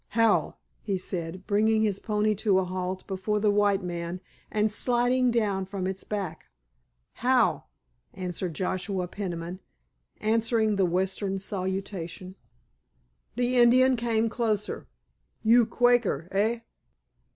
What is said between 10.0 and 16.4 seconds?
answering the western salutation. The Indian came closer. "You Quaker,